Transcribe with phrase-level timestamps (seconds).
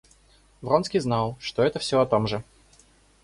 [0.61, 2.43] Вронский знал, что это всё о том же.